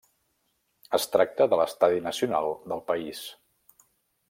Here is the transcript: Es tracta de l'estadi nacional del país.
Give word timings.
Es 0.97 1.05
tracta 1.15 1.47
de 1.51 1.59
l'estadi 1.61 2.01
nacional 2.07 2.49
del 2.73 2.83
país. 2.91 3.23